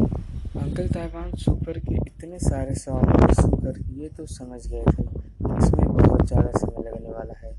[0.00, 6.26] Uncle Taiwan super के इतने सारे सवालों सुनकर ये तो समझ गए थे, इसमें बहुत
[6.26, 7.54] ज़्यादा समय लगने वाला है।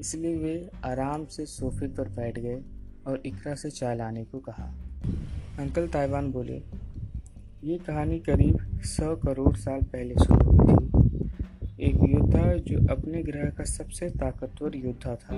[0.00, 0.54] इसलिए वे
[0.84, 2.60] आराम से सोफे पर बैठ गए
[3.06, 4.72] और इकरा से चाय लाने को कहा।
[5.58, 6.62] अंकल ताइवान बोले,
[7.64, 10.86] ये कहानी करीब सौ करोड़ साल पहले शुरू हुई थी।
[11.80, 15.36] एक योद्धा जो अपने ग्रह का सबसे ताकतवर योद्धा था,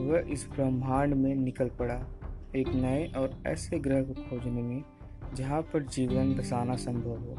[0.00, 2.00] वह इस ब्रह्मांड में निकल पड़ा।
[2.56, 4.82] एक नए और ऐसे ग्रह को खोजने में
[5.34, 7.36] जहाँ पर जीवन बसाना संभव हो,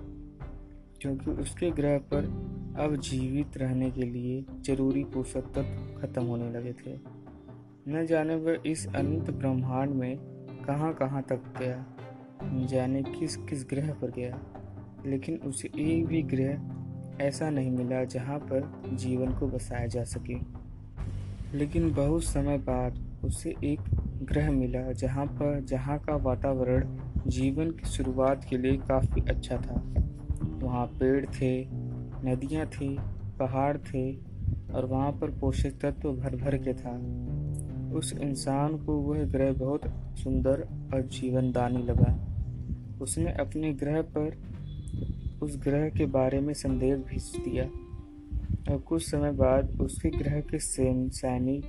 [1.01, 2.25] क्योंकि उसके ग्रह पर
[2.79, 6.95] अब जीवित रहने के लिए ज़रूरी पोषक तत्व खत्म होने लगे थे।
[7.87, 10.17] न जाने वह इस अनंत ब्रह्मांड में
[10.67, 11.85] कहाँ कहाँ तक गया,
[12.43, 14.39] न जाने किस किस ग्रह पर गया,
[15.05, 20.35] लेकिन उसे एक भी ग्रह ऐसा नहीं मिला जहाँ पर जीवन को बसाया जा सके।
[21.57, 23.79] लेकिन बहुत समय बाद उसे एक
[24.23, 29.83] ग्रह मिला जहाँ पर, जहाँ का वातावरण जीवन की शुरुआत के लिए काफ़ी अच्छा था।
[30.63, 31.67] वहाँ पेड़ थे,
[32.25, 32.97] नदियाँ थी,
[33.39, 34.15] पहाड़ थे
[34.73, 36.91] और वहाँ पर पोषक तत्व भर भर के था।
[37.97, 39.81] उस इंसान को वह ग्रह बहुत
[40.23, 42.27] सुंदर और जीवनदानी लगा।
[43.01, 44.37] उसने अपने ग्रह पर
[45.41, 47.63] उस ग्रह के बारे में संदेश भेज दिया
[48.73, 51.65] और कुछ समय बाद उसके ग्रह के सैनिक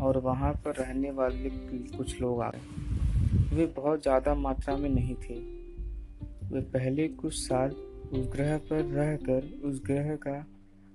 [0.00, 1.50] और वहाँ पर रहने वाले
[1.96, 2.83] कुछ लोग आ गए।
[3.54, 5.34] वे बहुत ज़्यादा मात्रा में नहीं थे।
[6.48, 7.70] वे पहले कुछ साल
[8.12, 10.44] उस ग्रह पर रहकर उस ग्रह का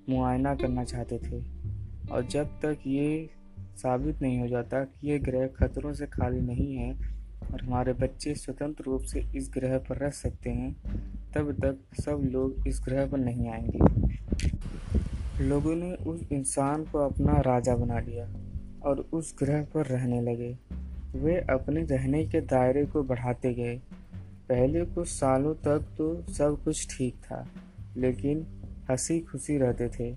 [0.10, 1.40] मुआयना करना चाहते थे,
[2.12, 3.30] और जब तक ये
[3.78, 6.92] साबित नहीं हो जाता कि ये ग्रह खतरों से खाली नहीं है
[7.44, 10.74] और हमारे बच्चे स्वतंत्र रूप से इस ग्रह पर रह सकते हैं,
[11.36, 13.80] तब तक सब लोग इस ग्रह पर नहीं आएँगे।
[15.44, 18.26] लोगों ने उस इंसान को अपना राजा बना लिया
[18.90, 20.58] और उस ग्रह पर रहने लगे।
[21.16, 23.76] वे अपने रहने के दायरे को बढ़ाते गए।
[24.50, 27.46] पहले कुछ सालों तक तो सब कुछ ठीक था,
[27.98, 28.46] लेकिन
[28.90, 30.14] हँसी खुशी रहते थे।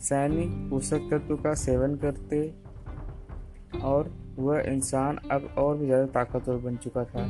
[0.00, 2.40] सैनिक पोषक तत्व का सेवन करते
[3.82, 7.24] और वह इंसान अब और भी ज़्यादा ताकतवर बन चुका था।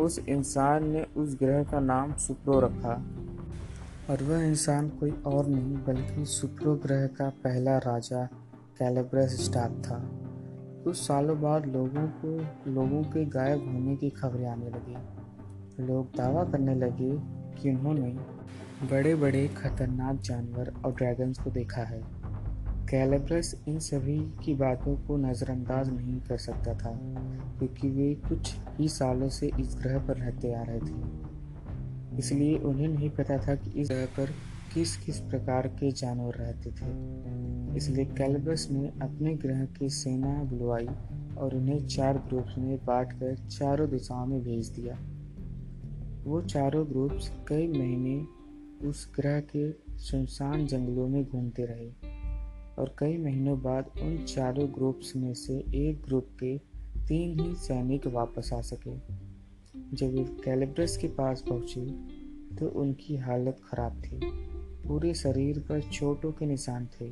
[0.00, 2.94] उस इंसान ने उस ग्रह का नाम सुप्रो रखा।
[4.10, 8.24] और वह इंसान कोई और नहीं, बल्कि सुप्रो ग्रह का पहला राजा
[8.78, 9.98] कैलेब्रस स्टार था।
[10.84, 12.28] कुछ सालों बाद लोगों को,
[12.70, 17.10] लोगों के गायब होने की खबरें आने लगी। लोग दावा करने लगे
[17.60, 18.10] कि उन्होंने
[18.90, 22.02] बड़े बड़े खतरनाक जानवर और ड्रैगन्स को देखा है।
[22.90, 26.92] कैलेब्रस इन सभी की बातों को नज़रअंदाज नहीं कर सकता था,
[27.58, 32.88] क्योंकि वे कुछ ही सालों से इस ग्रह पर रहते आ रहे थे। इसलिए उन्हें
[32.88, 34.32] नहीं पता था कि इस ग्रह पर
[34.74, 40.86] किस किस प्रकार के जानवर रहते थे। इसलिए कैलबस ने अपने ग्रह की सेना बुलवाई
[41.38, 44.98] और उन्हें चार ग्रुप्स में बांटकर चारों दिशाओं में भेज दिया।
[46.24, 48.26] वो चारों ग्रुप्स कई महीने
[48.88, 51.88] उस ग्रह के सुनसान जंगलों में घूमते रहे
[52.78, 56.56] और कई महीनों बाद उन चारों ग्रुप्स में से एक ग्रुप के
[57.06, 58.96] तीन ही सैनिक वापस आ सके।
[59.96, 61.86] जब वे कैलिब्रस के पास पहुँचे
[62.56, 64.20] तो उनकी हालत खराब थी।
[64.86, 67.08] पूरे शरीर पर चोटों के निशान थे।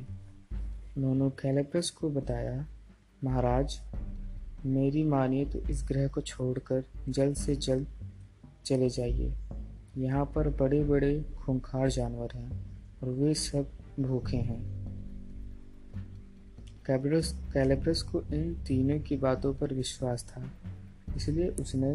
[0.97, 2.65] उन्होंने कैलिब्रस को बताया,
[3.23, 3.79] महाराज,
[4.67, 7.87] मेरी मानिए तो इस ग्रह को छोड़कर जल्द से जल्द
[8.65, 9.33] चले जाइए।
[9.97, 12.51] यहाँ पर बड़े बड़े खूंखार जानवर हैं
[13.03, 14.61] और वे सब भूखे हैं।
[16.85, 20.41] कैलेब्रस को इन तीनों की बातों पर विश्वास था,
[21.15, 21.93] इसलिए उसने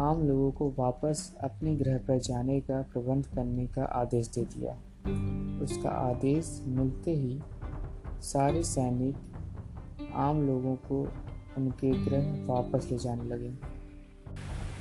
[0.00, 4.72] आम लोगों को वापस अपने ग्रह पर जाने का, प्रबंध करने का आदेश दे दिया।
[5.62, 7.40] उसका आदेश मिलते ही
[8.20, 9.16] सारे सैनिक
[10.14, 11.08] आम लोगों को
[11.58, 13.52] उनके ग्रह वापस ले जाने लगे।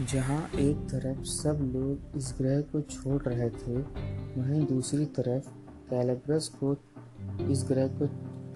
[0.06, 3.78] जहाँ एक तरफ़ सब लोग इस ग्रह को छोड़ रहे थे,
[4.41, 5.50] वहीं दूसरी तरफ़
[5.90, 6.78] कैलेब्रस को
[7.51, 8.07] इस ग्रह को,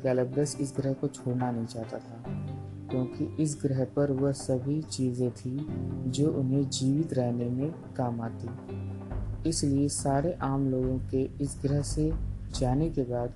[0.04, 2.43] कैलेब्रस इस ग्रह को छोड़ना नहीं चाहता था।
[2.94, 5.58] क्योंकि इस ग्रह पर वह सभी चीज़ें थी
[6.08, 12.12] जो उन्हें जीवित रहने में काम आती। इसलिए सारे आम लोगों के इस ग्रह से
[12.60, 13.34] जाने के बाद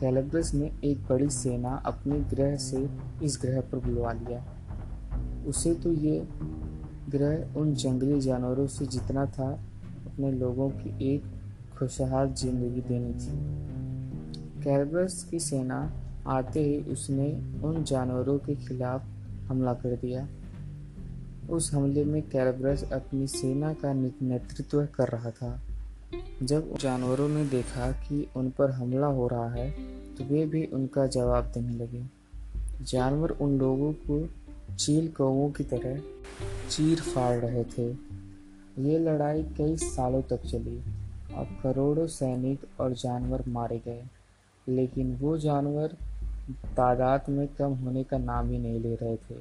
[0.00, 2.88] कैलब्रस ने एक बड़ी सेना अपने ग्रह से
[3.22, 4.44] इस ग्रह पर बुलवा लिया।
[5.46, 6.28] उसे तो ये
[7.10, 9.48] ग्रह उन जंगली जानवरों से जितना था,
[10.06, 11.24] अपने लोगों की एक
[11.78, 15.80] खुशहाल ज़िंदगी देनी थी। कैलब्रस की सेना
[16.28, 17.26] आते ही उसने
[17.64, 19.04] उन जानवरों के खिलाफ
[19.48, 20.26] हमला कर दिया।
[21.50, 25.60] उस हमले में कैलब्रस अपनी सेना का नेतृत्व कर रहा था।
[26.42, 29.70] जब जानवरों ने देखा कि उन पर हमला हो रहा है
[30.14, 32.04] तो वे भी उनका जवाब देने लगे।
[32.82, 34.26] जानवर उन लोगों को
[34.76, 36.00] चील कौओं की तरह
[36.70, 37.88] चीर फाड़ रहे थे।
[38.82, 40.78] ये लड़ाई कई सालों तक चली।
[41.34, 44.02] और करोड़ों सैनिक और जानवर मारे गए,
[44.66, 45.96] लेकिन वो जानवर
[46.50, 49.36] तादाद में कम होने का नाम ही नहीं ले रहे थे।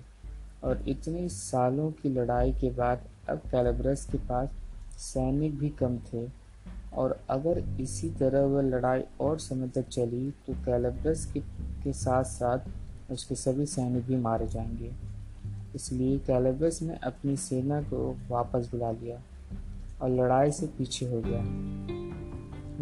[0.63, 4.49] और इतने सालों की लड़ाई के बाद अब कैलब्रस के पास
[4.97, 6.27] सैनिक भी कम थे।
[6.93, 11.39] और अगर इसी तरह वह लड़ाई और समय तक चली तो कैलब्रस के,
[11.83, 12.59] के साथ साथ
[13.11, 14.91] उसके सभी सैनिक भी मारे जाएँगे।
[15.75, 19.21] इसलिए कैलब्रस ने अपनी सेना को वापस बुला लिया
[20.01, 21.41] और लड़ाई से पीछे हो गया।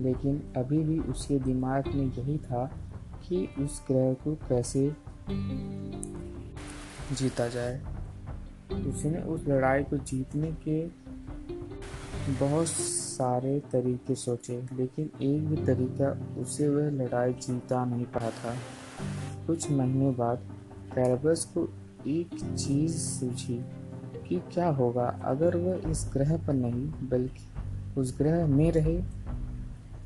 [0.03, 2.71] लेकिन अभी भी उसके दिमाग में यही था
[3.29, 4.95] कि उस ग्रह को कैसे
[7.15, 7.81] जीता जाए।
[8.89, 11.05] उसने उस लड़ाई को जीतने के
[12.39, 18.55] बहुत सारे तरीके सोचे, लेकिन एक भी तरीका उसे वह लड़ाई जीता नहीं पाया था।
[19.47, 20.37] कुछ महीने बाद
[20.95, 21.67] कैरबस को
[22.07, 23.65] एक चीज़ सूझी
[24.29, 27.47] कि क्या होगा अगर वह इस ग्रह पर नहीं, बल्कि
[27.99, 28.97] उस ग्रह में रहे।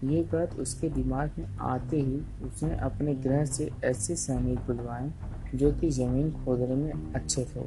[0.03, 5.11] ये बात उसके दिमाग में आते ही उसने अपने ग्रह से ऐसे सैनिक बुलवाए
[5.55, 7.59] जो कि ज़मीन खोदने में अच्छे थे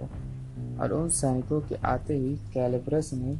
[0.78, 3.38] और उन सैनिकों के आते ही कैलिब्रस ने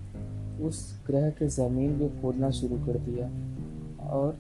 [0.65, 3.27] उस ग्रह के ज़मीन को खोदना शुरू कर दिया
[4.11, 4.39] और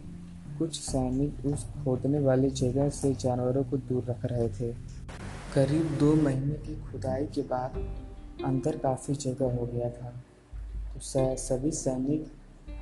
[0.58, 4.72] कुछ सैनिक उस खोदने वाली जगह से जानवरों को दूर रख रहे थे।
[5.54, 7.74] करीब दो महीने की खुदाई के बाद
[8.44, 10.12] अंदर काफ़ी जगह हो गया था।
[10.94, 11.00] तो
[11.36, 12.26] सभी सैनिक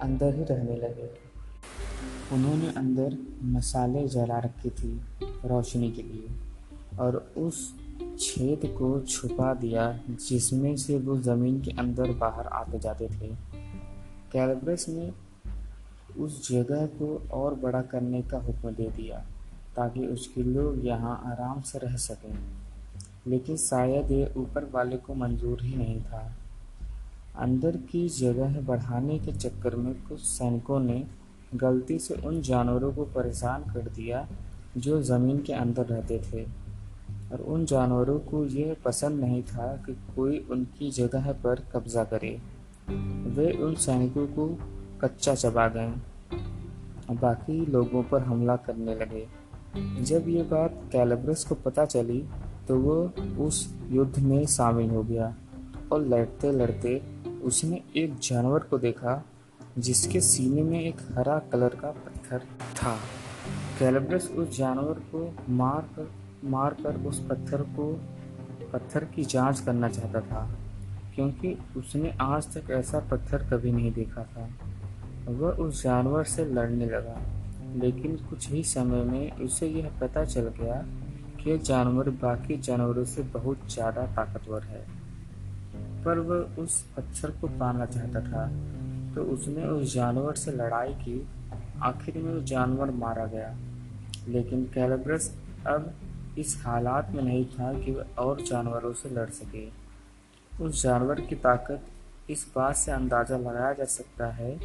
[0.03, 1.30] अंदर ही रहने लगे।
[2.33, 3.17] उन्होंने अंदर
[3.53, 4.93] मसाले जला रखी थी
[5.45, 7.63] रोशनी के लिए और उस
[8.21, 9.93] छेद को छुपा दिया
[10.29, 13.29] जिसमें से वो ज़मीन के अंदर बाहर आते जाते थे।
[14.33, 15.11] कैलब्रस ने
[16.19, 19.19] उस जगह को और बड़ा करने का हुक्म दे दिया
[19.77, 22.39] ताकि उसके लोग यहाँ आराम से रह सकें,
[23.27, 26.23] लेकिन शायद ये ऊपर वाले को मंजूर ही नहीं था।
[27.39, 31.05] अंदर की जगह बढ़ाने के चक्कर में कुछ सैनिकों ने
[31.55, 34.29] गलती से उन जानवरों को परेशान कर दिया
[34.77, 36.45] जो ज़मीन के अंदर रहते थे।
[37.33, 42.41] और उन जानवरों को यह पसंद नहीं था कि कोई उनकी जगह पर कब्जा करे।
[43.31, 44.59] वे उन सैनिकों को
[45.01, 45.93] कच्चा चबा गए
[47.15, 49.27] बाकी लोगों पर हमला करने लगे।
[50.05, 52.25] जब ये बात कैलब्रस को पता चली
[52.69, 53.13] तो वो
[53.47, 55.35] उस युद्ध में शामिल हो गया
[55.93, 57.03] और लड़ते लड़ते
[57.43, 59.25] उसने एक जानवर को देखा
[59.81, 62.47] जिसके सीने में एक हरा कलर का पत्थर
[62.77, 62.97] था।
[63.79, 66.11] कैलब्रस उस जानवर को मार कर
[66.45, 67.93] मार कर उस पत्थर को,
[68.73, 70.49] पत्थर की जाँच करना चाहता था,
[71.15, 74.49] क्योंकि उसने आज तक ऐसा पत्थर कभी नहीं देखा था।
[75.29, 77.21] वह उस जानवर से लड़ने लगा,
[77.77, 80.83] लेकिन कुछ ही समय में उसे यह पता चल गया
[81.37, 84.85] कि यह जानवर बाकी जानवरों से बहुत ज़्यादा ताकतवर है।
[86.05, 88.47] पर वह उस पत्थर को पाना चाहता था
[89.15, 91.27] तो उसने उस जानवर से लड़ाई की।
[91.83, 93.57] आखिर में वो जानवर मारा गया।
[94.29, 95.35] लेकिन कैलब्रस
[95.67, 95.93] अब
[96.39, 99.69] इस हालात में नहीं था कि वह और जानवरों से लड़ सके।
[100.65, 101.87] उस जानवर की ताकत
[102.31, 104.59] इस बात से अंदाज़ा लगाया जा सकता है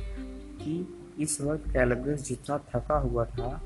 [0.62, 3.62] कि इस वक्त कैलब्रस जितना थका हुआ था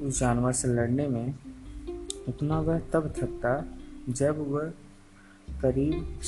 [0.00, 1.34] उस जानवर से लड़ने में,
[2.28, 3.64] उतना वह तब थकता
[4.08, 4.72] जब वह
[5.62, 6.20] करीब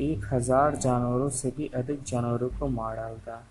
[0.00, 3.42] एक हज़ार जानवरों से भी अधिक जानवरों को मार डालता,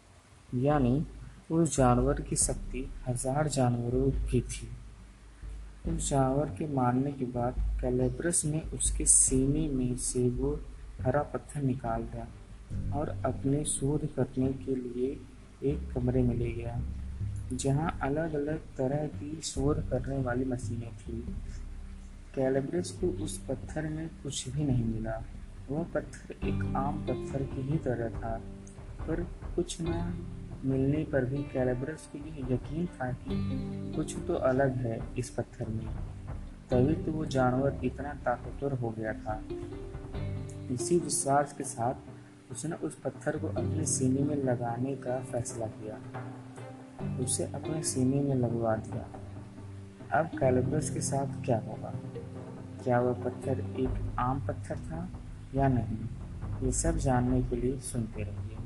[0.56, 1.06] यानी
[1.52, 4.68] उस जानवर की शक्ति हज़ार जानवरों की थी।
[5.86, 10.60] उस जानवर के मारने के बाद कैलेब्रस ने उसके सीने में से वो
[11.02, 12.28] हरा पत्थर निकाल दिया
[12.96, 15.18] और अपने शोध करने के लिए
[15.64, 16.80] एक कमरे में ले गया,
[17.54, 21.24] जहाँ अलग अलग तरह की शोध करने वाली मशीनें थी।
[22.36, 25.24] कैलब्रिज को उस पत्थर में कुछ भी नहीं मिला।
[25.72, 28.42] वह पत्थर एक आम पत्थर की ही तरह था,
[29.02, 29.22] पर
[29.56, 30.14] कुछ न
[30.66, 33.36] मिलने पर भी कैलब्रस को यह यकीन था कि
[33.96, 35.86] कुछ तो अलग है इस पत्थर में।
[36.70, 39.42] तभी तो वो जानवर इतना ताकतवर हो गया था।
[40.74, 45.98] इसी विश्वास के साथ उसने उस पत्थर को अपने सीने में लगाने का फैसला किया।
[47.18, 49.06] उसे अपने सीने में लगवा दिया।
[50.14, 51.94] अब कैलब्रस के साथ क्या होगा?
[52.84, 55.08] क्या वह पत्थर एक आम पत्थर था
[55.56, 55.98] या नहीं?
[56.66, 58.58] ये सब जानने के लिए सुनते रहिए।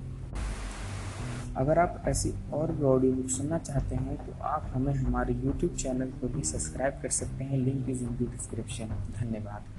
[1.58, 5.75] अगर आप ऐसी और भी ऑडियो बुक सुनना चाहते हैं तो आप हमें हमारे यूट्यूब
[5.75, 8.86] चैनल को भी सब्सक्राइब कर सकते हैं। लिंक इज़ इन डिस्क्रिप्शन
[9.20, 9.76] धन्यवाद।